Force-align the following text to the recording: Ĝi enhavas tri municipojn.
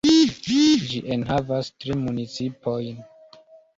Ĝi 0.45 1.01
enhavas 1.15 1.69
tri 1.83 1.99
municipojn. 2.07 3.05